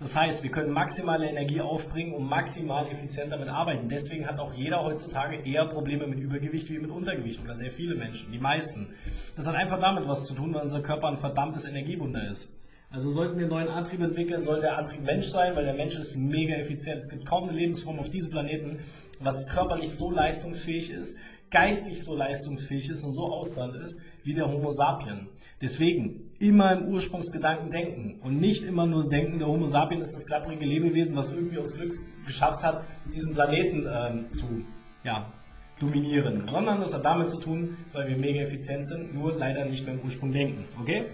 Das 0.00 0.16
heißt, 0.16 0.42
wir 0.42 0.50
können 0.50 0.72
maximale 0.72 1.28
Energie 1.28 1.60
aufbringen 1.60 2.14
und 2.14 2.28
maximal 2.28 2.88
effizient 2.88 3.30
damit 3.30 3.48
arbeiten. 3.48 3.88
Deswegen 3.88 4.26
hat 4.26 4.40
auch 4.40 4.52
jeder 4.52 4.82
heutzutage 4.82 5.36
eher 5.48 5.66
Probleme 5.66 6.08
mit 6.08 6.18
Übergewicht 6.18 6.68
wie 6.68 6.78
mit 6.80 6.90
Untergewicht 6.90 7.40
oder 7.40 7.54
sehr 7.54 7.70
viele 7.70 7.94
Menschen, 7.94 8.32
die 8.32 8.40
meisten. 8.40 8.88
Das 9.36 9.46
hat 9.46 9.54
einfach 9.54 9.78
damit 9.78 10.08
was 10.08 10.26
zu 10.26 10.34
tun, 10.34 10.52
weil 10.52 10.62
unser 10.62 10.82
Körper 10.82 11.08
ein 11.08 11.16
verdammtes 11.16 11.64
Energiewunder 11.64 12.28
ist. 12.28 12.48
Also 12.90 13.10
sollten 13.10 13.38
wir 13.38 13.46
einen 13.46 13.50
neuen 13.50 13.68
Antrieb 13.68 14.00
entwickeln, 14.00 14.40
sollte 14.40 14.62
der 14.62 14.78
Antrieb 14.78 15.02
Mensch 15.02 15.26
sein, 15.26 15.56
weil 15.56 15.64
der 15.64 15.74
Mensch 15.74 15.96
ist 15.96 16.16
mega 16.16 16.54
effizient. 16.54 16.98
Es 16.98 17.08
gibt 17.08 17.26
kaum 17.26 17.48
eine 17.48 17.58
Lebensform 17.58 17.98
auf 17.98 18.08
diesem 18.08 18.30
Planeten, 18.30 18.78
was 19.18 19.48
körperlich 19.48 19.90
so 19.90 20.10
leistungsfähig 20.10 20.90
ist, 20.90 21.16
geistig 21.50 22.02
so 22.02 22.16
leistungsfähig 22.16 22.88
ist 22.90 23.04
und 23.04 23.12
so 23.12 23.24
ausdauernd 23.24 23.76
ist 23.76 23.98
wie 24.22 24.34
der 24.34 24.50
Homo 24.50 24.72
sapien. 24.72 25.28
Deswegen 25.60 26.32
immer 26.38 26.72
im 26.72 26.88
Ursprungsgedanken 26.88 27.70
denken 27.70 28.20
und 28.22 28.40
nicht 28.40 28.64
immer 28.64 28.86
nur 28.86 29.08
denken, 29.08 29.38
der 29.38 29.48
Homo 29.48 29.66
sapien 29.66 30.00
ist 30.00 30.14
das 30.14 30.26
klapprige 30.26 30.64
Lebewesen, 30.64 31.16
was 31.16 31.30
irgendwie 31.30 31.58
aus 31.58 31.74
Glück 31.74 31.94
geschafft 32.26 32.62
hat, 32.62 32.84
diesen 33.12 33.34
Planeten 33.34 33.86
äh, 33.86 34.30
zu 34.30 34.46
ja, 35.04 35.32
dominieren, 35.78 36.46
sondern 36.46 36.80
das 36.80 36.94
hat 36.94 37.04
damit 37.04 37.28
zu 37.28 37.38
tun, 37.38 37.76
weil 37.92 38.08
wir 38.08 38.16
mega 38.16 38.40
effizient 38.40 38.86
sind, 38.86 39.14
nur 39.14 39.34
leider 39.34 39.64
nicht 39.64 39.84
mehr 39.84 39.94
im 39.94 40.00
Ursprung 40.00 40.32
denken. 40.32 40.64
Okay? 40.80 41.06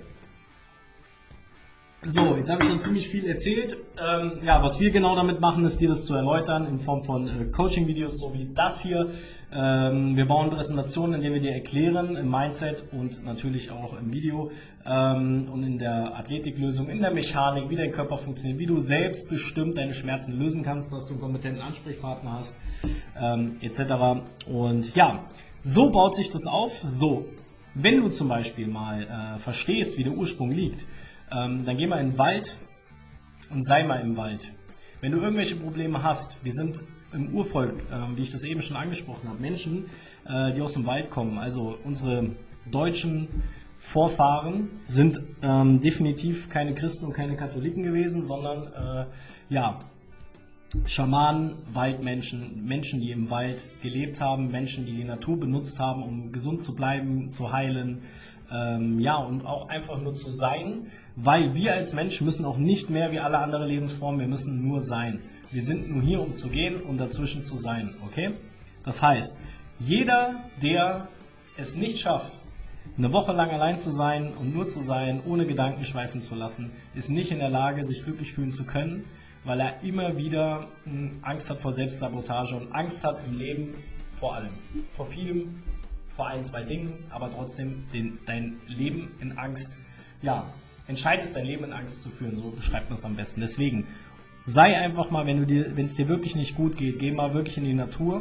So, 2.03 2.35
jetzt 2.35 2.49
habe 2.49 2.63
ich 2.63 2.69
schon 2.71 2.81
ziemlich 2.81 3.09
viel 3.09 3.27
erzählt. 3.27 3.77
Ähm, 4.03 4.39
ja, 4.43 4.63
was 4.63 4.81
wir 4.81 4.91
genau 4.91 5.15
damit 5.17 5.39
machen, 5.41 5.67
ist 5.67 5.83
dir 5.83 5.91
das 5.91 6.07
zu 6.07 6.15
erläutern 6.15 6.67
in 6.67 6.79
Form 6.79 7.05
von 7.05 7.29
äh, 7.29 7.45
Coaching-Videos, 7.53 8.17
so 8.17 8.33
wie 8.33 8.49
das 8.55 8.81
hier. 8.81 9.11
Ähm, 9.53 10.17
wir 10.17 10.27
bauen 10.27 10.49
Präsentationen, 10.49 11.17
in 11.17 11.21
denen 11.21 11.35
wir 11.35 11.43
dir 11.43 11.53
erklären, 11.53 12.17
im 12.17 12.31
Mindset 12.31 12.87
und 12.93 13.23
natürlich 13.23 13.71
auch 13.71 13.93
im 13.99 14.15
Video 14.15 14.51
ähm, 14.87 15.51
und 15.53 15.63
in 15.63 15.77
der 15.77 16.17
Athletiklösung, 16.17 16.89
in 16.89 17.03
der 17.03 17.11
Mechanik, 17.11 17.69
wie 17.69 17.77
dein 17.77 17.93
Körper 17.93 18.17
funktioniert, 18.17 18.59
wie 18.59 18.67
du 18.67 18.81
selbstbestimmt 18.81 19.77
deine 19.77 19.93
Schmerzen 19.93 20.39
lösen 20.39 20.63
kannst, 20.63 20.91
dass 20.93 21.05
du 21.05 21.13
einen 21.13 21.21
kompetenten 21.21 21.61
Ansprechpartner 21.61 22.33
hast, 22.33 22.55
ähm, 23.21 23.59
etc. 23.61 24.23
Und 24.47 24.95
ja, 24.95 25.27
so 25.63 25.91
baut 25.91 26.17
sich 26.17 26.31
das 26.31 26.47
auf. 26.47 26.81
So, 26.83 27.27
wenn 27.75 28.01
du 28.01 28.09
zum 28.09 28.29
Beispiel 28.29 28.69
mal 28.69 29.03
äh, 29.03 29.39
verstehst, 29.39 29.99
wie 29.99 30.05
der 30.05 30.15
Ursprung 30.15 30.51
liegt, 30.51 30.87
ähm, 31.33 31.65
dann 31.65 31.77
geh 31.77 31.87
mal 31.87 32.01
in 32.01 32.11
den 32.11 32.19
Wald 32.19 32.57
und 33.51 33.65
sei 33.65 33.85
mal 33.85 34.01
im 34.01 34.17
Wald. 34.17 34.53
Wenn 35.01 35.13
du 35.13 35.19
irgendwelche 35.19 35.57
Probleme 35.57 36.03
hast, 36.03 36.37
wir 36.45 36.53
sind 36.53 36.83
im 37.13 37.35
Urvolk, 37.35 37.75
äh, 37.91 38.17
wie 38.17 38.23
ich 38.23 38.31
das 38.31 38.45
eben 38.45 38.63
schon 38.63 38.77
angesprochen 38.77 39.29
habe, 39.29 39.41
Menschen, 39.41 39.87
äh, 40.27 40.53
die 40.53 40.61
aus 40.61 40.75
dem 40.75 40.87
Wald 40.87 41.11
kommen. 41.11 41.39
Also 41.39 41.79
unsere 41.85 42.31
deutschen 42.71 43.29
Vorfahren 43.79 44.69
sind 44.87 45.21
ähm, 45.43 45.81
definitiv 45.81 46.51
keine 46.51 46.75
Christen 46.75 47.07
und 47.07 47.15
keine 47.15 47.37
Katholiken 47.37 47.83
gewesen, 47.83 48.23
sondern 48.23 48.73
äh, 48.73 49.07
ja, 49.49 49.79
Schamanen, 50.87 51.55
Waldmenschen, 51.73 52.65
Menschen, 52.65 53.01
die 53.01 53.11
im 53.11 53.31
Wald 53.31 53.65
gelebt 53.83 54.21
haben, 54.21 54.53
Menschen, 54.53 54.85
die 54.85 54.93
die 54.93 55.05
Natur 55.05 55.41
benutzt 55.41 55.81
haben, 55.81 56.03
um 56.03 56.31
gesund 56.31 56.63
zu 56.63 56.77
bleiben, 56.77 57.33
zu 57.33 57.51
heilen, 57.51 58.03
ähm, 58.53 59.01
ja, 59.01 59.17
und 59.17 59.47
auch 59.47 59.69
einfach 59.69 60.01
nur 60.01 60.15
zu 60.15 60.31
sein, 60.31 60.87
weil 61.17 61.55
wir 61.55 61.75
als 61.75 61.93
Menschen 61.93 62.25
müssen 62.25 62.45
auch 62.45 62.59
nicht 62.59 62.91
mehr 62.91 63.13
wie 63.13 63.19
alle 63.19 63.39
anderen 63.39 63.67
Lebensformen, 63.67 64.21
wir 64.21 64.29
müssen 64.29 64.67
nur 64.67 64.81
sein. 64.81 65.21
Wir 65.51 65.63
sind 65.63 65.91
nur 65.91 66.03
hier, 66.03 66.21
um 66.21 66.35
zu 66.35 66.49
gehen 66.49 66.81
und 66.81 66.99
dazwischen 66.99 67.45
zu 67.45 67.57
sein, 67.57 67.95
okay? 68.05 68.33
Das 68.85 69.03
heißt, 69.03 69.37
jeder, 69.79 70.45
der 70.63 71.09
es 71.57 71.77
nicht 71.77 72.01
schafft, 72.01 72.33
eine 72.97 73.13
Woche 73.13 73.33
lang 73.33 73.51
allein 73.51 73.79
zu 73.79 73.91
sein 73.91 74.33
und 74.33 74.55
nur 74.55 74.67
zu 74.67 74.81
sein, 74.81 75.23
ohne 75.27 75.47
Gedanken 75.47 75.85
schweifen 75.85 76.21
zu 76.21 76.35
lassen, 76.35 76.71
ist 76.95 77.11
nicht 77.11 77.31
in 77.31 77.39
der 77.39 77.51
Lage, 77.51 77.85
sich 77.85 78.05
glücklich 78.05 78.33
fühlen 78.33 78.51
zu 78.51 78.65
können, 78.65 79.05
weil 79.45 79.61
er 79.61 79.83
immer 79.83 80.17
wieder 80.17 80.69
hm, 80.85 81.19
Angst 81.23 81.51
hat 81.51 81.61
vor 81.61 81.73
Selbstsabotage 81.73 82.57
und 82.57 82.73
Angst 82.73 83.05
hat 83.05 83.21
im 83.27 83.39
Leben 83.39 83.73
vor 84.13 84.35
allem, 84.35 84.51
vor 84.93 85.07
vielem 85.07 85.63
vor 86.21 86.29
ein, 86.29 86.45
zwei 86.45 86.65
Dingen, 86.65 86.93
aber 87.09 87.31
trotzdem 87.31 87.85
den, 87.95 88.19
dein 88.27 88.59
Leben 88.67 89.09
in 89.21 89.39
Angst, 89.39 89.73
ja, 90.21 90.53
entscheidest 90.87 91.35
dein 91.35 91.47
Leben 91.47 91.65
in 91.65 91.73
Angst 91.73 92.03
zu 92.03 92.11
führen, 92.11 92.37
so 92.37 92.51
beschreibt 92.51 92.91
man 92.91 92.99
es 92.99 93.07
am 93.07 93.17
besten. 93.17 93.41
Deswegen, 93.41 93.87
sei 94.45 94.77
einfach 94.77 95.11
mal, 95.11 95.27
wenn 95.27 95.79
es 95.79 95.95
dir 95.95 96.09
wirklich 96.09 96.37
nicht 96.37 96.57
gut 96.57 96.77
geht, 96.77 96.99
geh 96.99 97.11
mal 97.11 97.33
wirklich 97.33 97.57
in 97.57 97.65
die 97.65 97.73
Natur. 97.73 98.21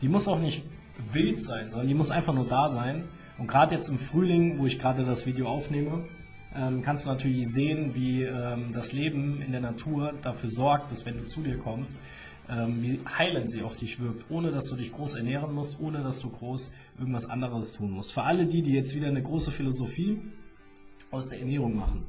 Die 0.00 0.08
muss 0.08 0.26
auch 0.26 0.38
nicht 0.38 0.64
wild 1.12 1.38
sein, 1.38 1.68
sondern 1.68 1.88
die 1.88 1.92
muss 1.92 2.10
einfach 2.10 2.32
nur 2.32 2.48
da 2.48 2.66
sein. 2.70 3.04
Und 3.36 3.46
gerade 3.46 3.74
jetzt 3.74 3.90
im 3.90 3.98
Frühling, 3.98 4.58
wo 4.58 4.64
ich 4.64 4.78
gerade 4.78 5.04
das 5.04 5.26
Video 5.26 5.48
aufnehme, 5.48 6.04
ähm, 6.56 6.80
kannst 6.80 7.04
du 7.04 7.10
natürlich 7.10 7.46
sehen, 7.46 7.94
wie 7.94 8.22
ähm, 8.22 8.70
das 8.72 8.92
Leben 8.92 9.42
in 9.42 9.52
der 9.52 9.60
Natur 9.60 10.14
dafür 10.22 10.48
sorgt, 10.48 10.90
dass 10.90 11.04
wenn 11.04 11.18
du 11.18 11.26
zu 11.26 11.42
dir 11.42 11.58
kommst, 11.58 11.94
ähm, 12.50 12.82
wie 12.82 13.00
heilend 13.06 13.50
sie 13.50 13.62
auf 13.62 13.76
dich 13.76 14.00
wirkt, 14.00 14.30
ohne 14.30 14.50
dass 14.50 14.66
du 14.66 14.76
dich 14.76 14.92
groß 14.92 15.14
ernähren 15.14 15.54
musst, 15.54 15.80
ohne 15.80 16.02
dass 16.02 16.20
du 16.20 16.30
groß 16.30 16.72
irgendwas 16.98 17.26
anderes 17.26 17.72
tun 17.72 17.90
musst. 17.90 18.12
Für 18.12 18.22
alle 18.22 18.46
die, 18.46 18.62
die 18.62 18.72
jetzt 18.72 18.94
wieder 18.94 19.08
eine 19.08 19.22
große 19.22 19.50
Philosophie 19.50 20.18
aus 21.10 21.28
der 21.28 21.40
Ernährung 21.40 21.76
machen. 21.76 22.04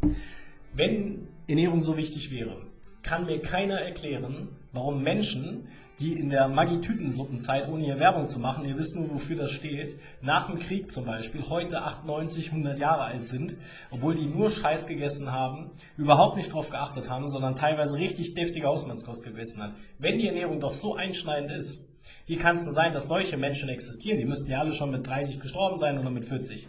Wenn 0.74 1.28
Ernährung 1.48 1.82
so 1.82 1.98
wichtig 1.98 2.32
wäre, 2.32 2.62
kann 3.04 3.26
mir 3.26 3.42
keiner 3.42 3.80
erklären, 3.80 4.50
warum 4.72 5.02
Menschen, 5.04 5.68
die 6.00 6.14
in 6.14 6.30
der 6.30 6.48
Maggi-Tütensuppenzeit, 6.48 7.68
ohne 7.68 7.84
hier 7.84 8.00
Werbung 8.00 8.26
zu 8.26 8.40
machen, 8.40 8.64
ihr 8.66 8.78
wisst 8.78 8.96
nur, 8.96 9.12
wofür 9.12 9.36
das 9.36 9.52
steht, 9.52 10.00
nach 10.22 10.48
dem 10.48 10.58
Krieg 10.58 10.92
zum 10.92 11.06
Beispiel, 11.06 11.42
heute 11.50 11.82
98, 11.82 12.52
100 12.52 12.80
Jahre 12.80 13.04
alt 13.04 13.26
sind, 13.26 13.56
obwohl 13.92 14.16
die 14.16 14.28
nur 14.28 14.50
Scheiß 14.50 14.88
gegessen 14.88 15.32
haben, 15.32 15.72
überhaupt 15.98 16.38
nicht 16.38 16.54
drauf 16.54 16.70
geachtet 16.70 17.10
haben, 17.10 17.28
sondern 17.28 17.56
teilweise 17.56 17.98
richtig 17.98 18.34
deftige 18.34 18.68
Hausmannskost 18.68 19.24
gegessen 19.24 19.62
haben. 19.62 19.74
Wenn 19.98 20.20
die 20.20 20.28
Ernährung 20.28 20.60
doch 20.60 20.74
so 20.74 20.96
einschneidend 20.96 21.52
ist, 21.52 21.86
wie 22.26 22.38
kann 22.38 22.56
es 22.56 22.64
denn 22.64 22.74
sein, 22.74 22.94
dass 22.94 23.08
solche 23.08 23.38
Menschen 23.38 23.70
existieren? 23.70 24.20
Die 24.20 24.26
müssten 24.26 24.50
ja 24.50 24.60
alle 24.60 24.74
schon 24.74 24.92
mit 24.92 25.06
30 25.06 25.40
gestorben 25.40 25.78
sein 25.78 25.98
oder 26.00 26.10
mit 26.10 26.26
40. 26.26 26.68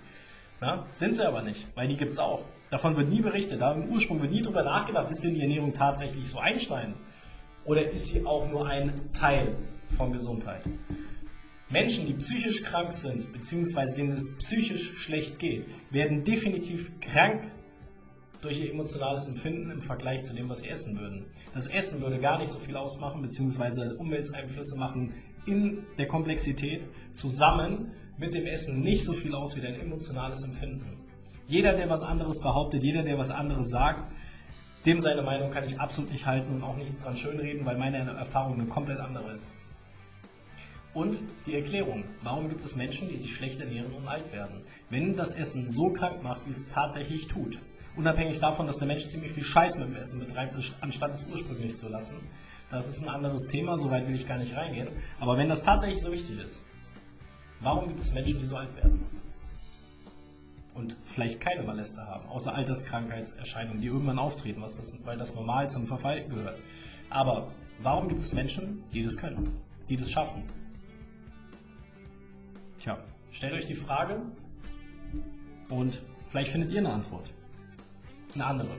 Na, 0.60 0.86
sind 0.92 1.14
sie 1.14 1.26
aber 1.26 1.42
nicht, 1.42 1.66
weil 1.74 1.88
die 1.88 1.96
gibt 1.96 2.10
es 2.10 2.18
auch. 2.18 2.44
Davon 2.70 2.96
wird 2.96 3.08
nie 3.08 3.20
berichtet. 3.20 3.60
Da 3.60 3.72
im 3.72 3.90
Ursprung 3.90 4.20
wird 4.22 4.30
nie 4.30 4.42
darüber 4.42 4.62
nachgedacht, 4.62 5.10
ist 5.10 5.24
denn 5.24 5.34
die 5.34 5.40
Ernährung 5.40 5.74
tatsächlich 5.74 6.26
so 6.28 6.38
einschneidend? 6.38 6.96
Oder 7.64 7.90
ist 7.90 8.06
sie 8.06 8.24
auch 8.24 8.48
nur 8.48 8.66
ein 8.66 9.12
Teil 9.12 9.56
von 9.96 10.12
Gesundheit? 10.12 10.62
Menschen, 11.68 12.06
die 12.06 12.14
psychisch 12.14 12.62
krank 12.62 12.92
sind, 12.92 13.32
beziehungsweise 13.32 13.94
denen 13.94 14.10
es 14.10 14.34
psychisch 14.36 14.92
schlecht 14.98 15.38
geht, 15.38 15.66
werden 15.90 16.24
definitiv 16.24 16.90
krank 17.00 17.42
durch 18.40 18.60
ihr 18.60 18.70
emotionales 18.70 19.26
Empfinden 19.26 19.70
im 19.70 19.82
Vergleich 19.82 20.22
zu 20.22 20.32
dem, 20.32 20.48
was 20.48 20.60
sie 20.60 20.68
essen 20.68 20.98
würden. 20.98 21.26
Das 21.52 21.66
Essen 21.66 22.00
würde 22.00 22.18
gar 22.18 22.38
nicht 22.38 22.48
so 22.48 22.58
viel 22.58 22.76
ausmachen, 22.76 23.20
beziehungsweise 23.20 23.96
Umwelteinflüsse 23.96 24.76
machen 24.76 25.12
in 25.46 25.84
der 25.98 26.08
Komplexität 26.08 26.88
zusammen 27.12 27.92
mit 28.16 28.34
dem 28.34 28.46
Essen 28.46 28.80
nicht 28.80 29.04
so 29.04 29.12
viel 29.12 29.34
aus 29.34 29.56
wie 29.56 29.60
dein 29.60 29.74
emotionales 29.74 30.42
Empfinden. 30.42 30.99
Jeder, 31.50 31.72
der 31.72 31.90
was 31.90 32.02
anderes 32.02 32.38
behauptet, 32.38 32.84
jeder, 32.84 33.02
der 33.02 33.18
was 33.18 33.30
anderes 33.30 33.70
sagt, 33.70 34.06
dem 34.86 35.00
seine 35.00 35.22
Meinung 35.22 35.50
kann 35.50 35.64
ich 35.64 35.80
absolut 35.80 36.12
nicht 36.12 36.24
halten 36.24 36.54
und 36.54 36.62
auch 36.62 36.76
nichts 36.76 37.00
dran 37.00 37.16
schönreden, 37.16 37.66
weil 37.66 37.76
meine 37.76 37.98
Erfahrung 37.98 38.54
eine 38.54 38.66
komplett 38.66 39.00
andere 39.00 39.32
ist. 39.32 39.52
Und 40.94 41.20
die 41.46 41.56
Erklärung, 41.56 42.04
warum 42.22 42.48
gibt 42.48 42.64
es 42.64 42.76
Menschen, 42.76 43.08
die 43.08 43.16
sich 43.16 43.34
schlecht 43.34 43.58
ernähren 43.58 43.92
und 43.92 44.06
alt 44.06 44.32
werden? 44.32 44.62
Wenn 44.90 45.16
das 45.16 45.32
Essen 45.32 45.68
so 45.68 45.90
krank 45.90 46.22
macht, 46.22 46.46
wie 46.46 46.52
es 46.52 46.66
tatsächlich 46.66 47.26
tut, 47.26 47.58
unabhängig 47.96 48.38
davon, 48.38 48.68
dass 48.68 48.78
der 48.78 48.86
Mensch 48.86 49.08
ziemlich 49.08 49.32
viel 49.32 49.42
Scheiß 49.42 49.76
mit 49.76 49.88
dem 49.88 49.96
Essen 49.96 50.20
betreibt, 50.20 50.54
anstatt 50.80 51.10
es 51.10 51.26
ursprünglich 51.28 51.76
zu 51.76 51.88
lassen, 51.88 52.14
das 52.70 52.88
ist 52.88 53.02
ein 53.02 53.08
anderes 53.08 53.48
Thema, 53.48 53.76
soweit 53.76 54.06
will 54.06 54.14
ich 54.14 54.28
gar 54.28 54.38
nicht 54.38 54.54
reingehen. 54.54 54.88
Aber 55.18 55.36
wenn 55.36 55.48
das 55.48 55.64
tatsächlich 55.64 56.00
so 56.00 56.12
wichtig 56.12 56.38
ist, 56.38 56.64
warum 57.58 57.88
gibt 57.88 58.00
es 58.00 58.12
Menschen, 58.12 58.38
die 58.38 58.46
so 58.46 58.56
alt 58.56 58.76
werden? 58.76 59.19
Und 60.74 60.96
vielleicht 61.04 61.40
keine 61.40 61.62
Malester 61.62 62.06
haben, 62.06 62.28
außer 62.28 62.54
Alterskrankheitserscheinungen, 62.54 63.80
die 63.80 63.88
irgendwann 63.88 64.18
auftreten, 64.18 64.62
was 64.62 64.76
das, 64.76 64.94
weil 65.04 65.18
das 65.18 65.34
normal 65.34 65.70
zum 65.70 65.86
Verfall 65.86 66.24
gehört. 66.28 66.58
Aber 67.10 67.48
warum 67.82 68.08
gibt 68.08 68.20
es 68.20 68.32
Menschen, 68.32 68.82
die 68.92 69.02
das 69.02 69.16
können, 69.16 69.50
die 69.88 69.96
das 69.96 70.10
schaffen? 70.10 70.44
Tja, 72.78 72.98
stellt 73.32 73.52
euch 73.52 73.66
die 73.66 73.74
Frage 73.74 74.22
und 75.68 76.02
vielleicht 76.28 76.52
findet 76.52 76.70
ihr 76.70 76.78
eine 76.78 76.92
Antwort. 76.92 77.28
Eine 78.34 78.46
andere. 78.46 78.70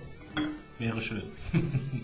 Wäre 0.80 1.02
schön. 1.02 1.24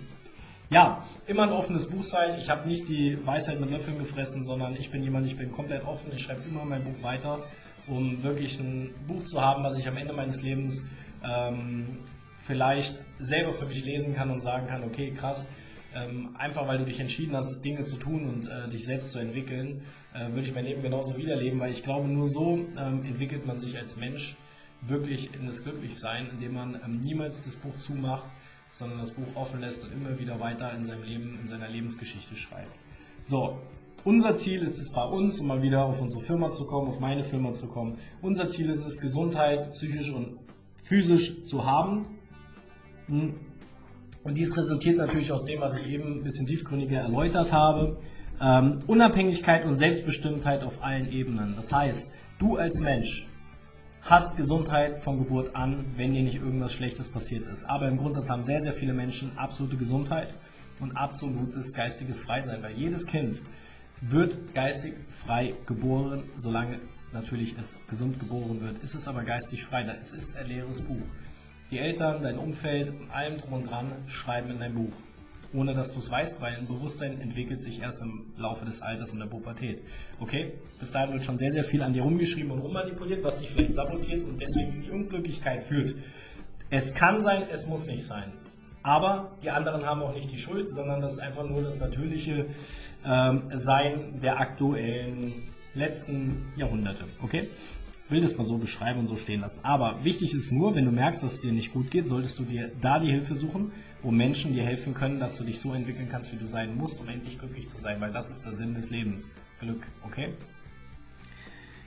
Ja, 0.70 1.02
immer 1.28 1.44
ein 1.44 1.54
offenes 1.54 1.88
Buch 1.88 2.04
sein. 2.04 2.38
Ich 2.40 2.50
habe 2.50 2.68
nicht 2.68 2.90
die 2.90 3.26
Weisheit 3.26 3.58
mit 3.62 3.72
Löffeln 3.72 3.98
gefressen, 3.98 4.44
sondern 4.44 4.76
ich 4.76 4.92
bin 4.92 5.02
jemand, 5.02 5.26
ich 5.26 5.38
bin 5.38 5.54
komplett 5.54 5.86
offen. 5.86 6.12
Ich 6.14 6.24
schreibe 6.24 6.42
immer 6.46 6.66
mein 6.66 6.84
Buch 6.84 7.02
weiter, 7.02 7.40
um 7.88 8.24
wirklich 8.24 8.60
ein 8.60 8.94
Buch 9.08 9.24
zu 9.24 9.42
haben, 9.42 9.64
was 9.64 9.78
ich 9.78 9.88
am 9.88 9.98
Ende 9.98 10.14
meines 10.14 10.42
Lebens 10.42 10.84
ähm, 11.24 12.00
vielleicht 12.38 12.96
selber 13.20 13.54
für 13.54 13.66
mich 13.66 13.84
lesen 13.84 14.16
kann 14.16 14.30
und 14.30 14.40
sagen 14.40 14.68
kann, 14.68 14.84
okay, 14.84 15.12
krass, 15.12 15.48
ähm, 15.96 16.36
einfach 16.38 16.68
weil 16.68 16.78
du 16.78 16.86
dich 16.86 17.00
entschieden 17.00 17.36
hast, 17.36 17.62
Dinge 17.62 17.84
zu 17.84 17.98
tun 17.98 18.26
und 18.26 18.48
äh, 18.48 18.68
dich 18.70 18.86
selbst 18.86 19.12
zu 19.12 19.20
entwickeln, 19.20 19.82
äh, 20.14 20.30
würde 20.30 20.48
ich 20.48 20.54
mein 20.54 20.66
Leben 20.66 20.82
genauso 20.82 21.18
wiederleben, 21.18 21.60
weil 21.60 21.72
ich 21.72 21.84
glaube, 21.84 22.08
nur 22.08 22.28
so 22.28 22.66
ähm, 22.78 23.04
entwickelt 23.06 23.46
man 23.46 23.60
sich 23.60 23.78
als 23.78 23.96
Mensch 23.98 24.36
wirklich 24.82 25.34
in 25.34 25.46
das 25.46 25.64
Glücklichsein, 25.64 26.30
indem 26.32 26.54
man 26.54 26.76
ähm, 26.76 27.02
niemals 27.02 27.46
das 27.46 27.56
Buch 27.56 27.76
zumacht, 27.78 28.28
sondern 28.70 29.00
das 29.00 29.12
Buch 29.12 29.36
offen 29.36 29.62
lässt 29.62 29.84
und 29.84 29.94
immer 29.94 30.20
wieder 30.20 30.40
weiter 30.40 30.74
in 30.74 30.84
seinem 30.84 31.04
Leben, 31.04 31.40
in 31.42 31.48
seiner 31.48 31.70
Lebensgeschichte 31.70 32.36
schreibt. 32.36 32.72
So, 33.20 33.60
unser 34.04 34.36
Ziel 34.36 34.62
ist 34.62 34.80
es 34.80 34.92
bei 34.92 35.04
uns, 35.04 35.40
um 35.40 35.48
mal 35.48 35.62
wieder 35.62 35.86
auf 35.86 36.02
unsere 36.02 36.24
Firma 36.24 36.50
zu 36.50 36.66
kommen, 36.66 36.88
auf 36.88 37.00
meine 37.00 37.24
Firma 37.24 37.52
zu 37.52 37.68
kommen. 37.68 37.98
Unser 38.22 38.48
Ziel 38.48 38.70
ist 38.70 38.86
es, 38.86 39.00
Gesundheit 39.00 39.72
psychisch 39.72 40.12
und 40.12 40.40
physisch 40.82 41.42
zu 41.44 41.66
haben. 41.66 42.06
Hm. 43.08 43.36
Und 44.24 44.38
dies 44.38 44.58
resultiert 44.58 44.98
natürlich 44.98 45.32
aus 45.32 45.46
dem, 45.46 45.62
was 45.62 45.76
ich 45.76 45.88
eben 45.88 46.20
ein 46.20 46.24
bisschen 46.24 46.48
tiefgründiger 46.48 47.00
erläutert 47.00 47.54
habe. 47.54 47.98
Ähm, 48.42 48.80
Unabhängigkeit 48.88 49.66
und 49.66 49.76
Selbstbestimmtheit 49.76 50.64
auf 50.64 50.84
allen 50.84 51.12
Ebenen. 51.12 51.54
Das 51.56 51.72
heißt, 51.72 52.10
du 52.40 52.58
als 52.58 52.80
Mensch 52.80 53.28
hast 54.02 54.38
Gesundheit 54.38 55.00
von 55.00 55.18
Geburt 55.18 55.56
an, 55.56 55.86
wenn 55.96 56.14
dir 56.14 56.24
nicht 56.24 56.36
irgendwas 56.36 56.72
Schlechtes 56.72 57.10
passiert 57.10 57.48
ist. 57.48 57.64
Aber 57.66 57.88
im 57.88 57.98
Grundsatz 57.98 58.30
haben 58.30 58.44
sehr, 58.44 58.62
sehr 58.62 58.74
viele 58.74 58.94
Menschen 58.94 59.38
absolute 59.38 59.76
Gesundheit 59.76 60.34
und 60.80 60.96
absolutes 60.96 61.74
geistiges 61.74 62.22
Freisein, 62.22 62.62
weil 62.62 62.74
jedes 62.74 63.06
Kind 63.06 63.42
wird 64.02 64.54
geistig 64.54 64.94
frei 65.10 65.54
geboren, 65.66 66.24
solange 66.36 66.80
natürlich 67.14 67.56
es 67.60 67.76
gesund 67.90 68.20
geboren 68.20 68.62
wird. 68.62 68.84
Ist 68.84 68.96
es 68.96 69.08
aber 69.08 69.24
geistig 69.24 69.64
frei, 69.64 69.84
es 70.00 70.12
ist 70.12 70.36
ein 70.36 70.48
leeres 70.48 70.82
Buch. 70.82 71.06
Die 71.72 71.80
Eltern, 71.80 72.22
dein 72.22 72.38
Umfeld 72.38 72.90
und 72.90 73.12
allem 73.12 73.38
drum 73.38 73.54
und 73.54 73.70
dran 73.70 73.92
schreiben 74.08 74.52
in 74.52 74.60
dein 74.60 74.74
Buch 74.74 74.94
ohne 75.54 75.74
dass 75.74 75.92
du 75.92 76.00
es 76.00 76.12
weißt, 76.12 76.42
weil 76.42 76.56
ein 76.56 76.68
Bewusstsein 76.68 77.22
entwickelt 77.22 77.62
sich 77.62 77.82
erst 77.82 78.02
im 78.02 78.26
Laufe 78.38 78.66
des 78.66 78.82
Alters 78.82 79.12
und 79.12 79.20
der 79.20 79.28
Pubertät. 79.28 79.82
Okay? 80.20 80.54
Bis 80.80 80.92
dahin 80.92 81.14
wird 81.14 81.24
schon 81.24 81.38
sehr, 81.38 81.52
sehr 81.52 81.64
viel 81.64 81.82
an 81.82 81.94
dir 81.94 82.04
rumgeschrieben 82.04 82.52
und 82.52 82.60
rummanipuliert, 82.60 83.24
was 83.24 83.40
dich 83.40 83.50
vielleicht 83.50 83.74
sabotiert 83.74 84.24
und 84.24 84.40
deswegen 84.42 84.74
in 84.74 84.82
die 84.82 84.92
Unglücklichkeit 84.92 85.64
führt. 85.64 85.96
Es 86.70 86.94
kann 86.94 87.22
sein, 87.22 87.44
es 87.52 87.66
muss 87.66 87.88
nicht 87.88 88.04
sein. 88.04 88.34
Aber 88.88 89.36
die 89.44 89.50
anderen 89.50 89.86
haben 89.86 90.02
auch 90.02 90.14
nicht 90.14 90.32
die 90.32 90.38
Schuld, 90.38 90.70
sondern 90.70 91.02
das 91.02 91.14
ist 91.14 91.20
einfach 91.20 91.46
nur 91.46 91.62
das 91.62 91.82
natürliche 91.82 92.46
ähm, 93.06 93.44
Sein 93.54 94.22
der 94.22 94.40
aktuellen 94.40 95.34
letzten 95.74 96.54
Jahrhunderte. 96.56 97.04
Okay? 97.22 97.50
will 98.10 98.22
das 98.22 98.38
mal 98.38 98.46
so 98.46 98.58
beschreiben 98.58 99.02
und 99.02 99.08
so 99.08 99.18
stehen 99.18 99.42
lassen. 99.42 99.60
Aber 99.64 100.06
wichtig 100.06 100.34
ist 100.34 100.54
nur, 100.54 100.74
wenn 100.76 100.86
du 100.86 100.92
merkst, 100.92 101.22
dass 101.22 101.34
es 101.34 101.42
dir 101.42 101.52
nicht 101.52 101.74
gut 101.74 101.92
geht, 101.92 102.08
solltest 102.08 102.40
du 102.40 102.44
dir 102.44 102.72
da 102.80 103.00
die 103.00 103.12
Hilfe 103.12 103.36
suchen, 103.36 103.74
wo 104.02 104.12
Menschen 104.12 104.54
dir 104.54 104.64
helfen 104.64 104.94
können, 104.94 105.20
dass 105.20 105.38
du 105.38 105.44
dich 105.44 105.60
so 105.60 105.74
entwickeln 105.74 106.08
kannst, 106.10 106.32
wie 106.32 106.38
du 106.38 106.48
sein 106.48 106.78
musst, 106.78 107.02
um 107.02 107.10
endlich 107.10 107.38
glücklich 107.38 107.68
zu 107.68 107.78
sein, 107.78 108.00
weil 108.00 108.14
das 108.14 108.32
ist 108.32 108.46
der 108.46 108.54
Sinn 108.54 108.76
des 108.76 108.90
Lebens. 108.92 109.28
Glück, 109.60 109.86
okay? 110.06 110.30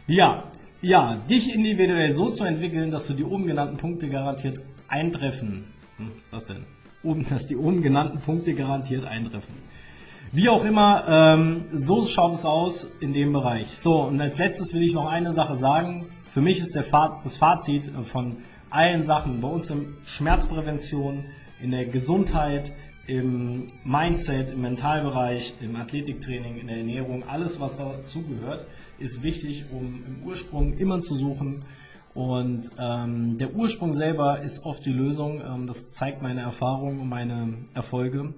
Ja, 0.07 0.53
ja, 0.83 1.17
dich 1.31 1.55
individuell 1.55 2.13
so 2.13 2.29
zu 2.29 2.45
entwickeln, 2.45 2.91
dass 2.91 3.07
du 3.07 3.15
die 3.15 3.25
oben 3.25 3.47
genannten 3.47 3.79
Punkte 3.79 4.11
garantiert 4.11 4.61
eintreffen. 4.89 5.65
Hm, 5.97 6.11
was 6.15 6.25
ist 6.25 6.33
das 6.35 6.45
denn? 6.45 6.80
Oben, 7.03 7.27
dass 7.29 7.47
die 7.47 7.57
oben 7.57 7.83
genannten 7.83 8.21
Punkte 8.21 8.55
garantiert 8.55 9.05
eintreffen. 9.05 9.55
Wie 10.33 10.49
auch 10.49 10.65
immer, 10.65 11.05
ähm, 11.09 11.65
so 11.73 12.05
schaut 12.05 12.35
es 12.35 12.45
aus 12.45 12.89
in 13.01 13.13
dem 13.13 13.33
Bereich. 13.33 13.77
So, 13.77 14.03
und 14.03 14.21
als 14.21 14.39
letztes 14.39 14.73
will 14.73 14.83
ich 14.83 14.95
noch 14.95 15.07
eine 15.09 15.33
Sache 15.33 15.57
sagen. 15.57 16.07
Für 16.33 16.41
mich 16.41 16.61
ist 16.61 16.77
der 16.77 16.85
Faz 16.85 17.25
das 17.25 17.37
Fazit 17.37 17.91
von 18.05 18.37
allen 18.71 19.03
Sachen 19.03 19.41
bei 19.41 19.49
uns 19.49 19.71
in 19.71 19.97
Schmerzprävention, 20.07 21.25
in 21.61 21.73
der 21.73 21.87
Gesundheit, 21.87 22.73
im 23.07 23.67
Mindset, 23.83 24.53
im 24.53 24.61
Mentalbereich, 24.61 25.55
im 25.61 25.75
Athletiktraining, 25.75 26.59
in 26.59 26.69
der 26.69 26.77
Ernährung, 26.77 27.25
alles 27.29 27.59
was 27.59 27.79
dazugehört, 27.79 28.67
ist 29.01 29.25
wichtig, 29.25 29.65
um 29.73 30.05
im 30.07 30.23
Ursprung 30.25 30.75
immer 30.79 31.01
zu 31.01 31.17
suchen. 31.17 31.65
Und 32.15 32.71
ähm, 32.79 33.39
der 33.39 33.55
Ursprung 33.55 33.95
selber 33.95 34.41
ist 34.41 34.65
oft 34.65 34.85
die 34.85 34.93
Lösung. 34.93 35.41
Ähm, 35.41 35.67
das 35.67 35.91
zeigt 35.91 36.23
meine 36.23 36.41
Erfahrung 36.41 37.01
und 37.01 37.09
meine 37.09 37.59
Erfolge. 37.75 38.35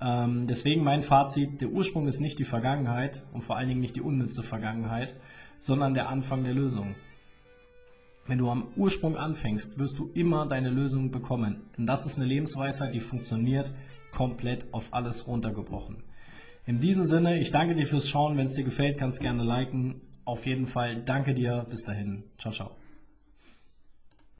Ähm, 0.00 0.46
deswegen 0.46 0.84
mein 0.84 1.02
Fazit, 1.02 1.60
der 1.60 1.70
Ursprung 1.70 2.06
ist 2.06 2.20
nicht 2.20 2.38
die 2.38 2.44
Vergangenheit 2.44 3.24
und 3.32 3.42
vor 3.42 3.56
allen 3.56 3.68
Dingen 3.68 3.80
nicht 3.80 3.96
die 3.96 4.02
unnütze 4.02 4.42
Vergangenheit, 4.42 5.14
sondern 5.56 5.94
der 5.94 6.08
Anfang 6.10 6.44
der 6.44 6.52
Lösung. 6.52 6.94
Wenn 8.26 8.38
du 8.38 8.50
am 8.50 8.68
Ursprung 8.76 9.16
anfängst, 9.16 9.78
wirst 9.78 9.98
du 9.98 10.10
immer 10.12 10.46
deine 10.46 10.68
Lösung 10.68 11.10
bekommen. 11.10 11.62
Denn 11.78 11.86
das 11.86 12.04
ist 12.06 12.18
eine 12.18 12.26
Lebensweisheit, 12.26 12.92
die 12.92 13.00
funktioniert 13.00 13.72
komplett 14.10 14.66
auf 14.72 14.92
alles 14.92 15.26
runtergebrochen. 15.26 16.02
In 16.66 16.80
diesem 16.80 17.04
Sinne, 17.04 17.38
ich 17.38 17.52
danke 17.52 17.76
dir 17.76 17.86
fürs 17.86 18.08
Schauen. 18.08 18.36
Wenn 18.36 18.46
es 18.46 18.54
dir 18.54 18.64
gefällt, 18.64 18.98
kannst 18.98 19.20
gerne 19.20 19.44
liken. 19.44 20.00
Auf 20.24 20.46
jeden 20.46 20.66
Fall 20.66 21.02
danke 21.02 21.32
dir. 21.32 21.64
Bis 21.70 21.84
dahin. 21.84 22.24
Ciao, 22.38 22.52
ciao. 22.52 22.85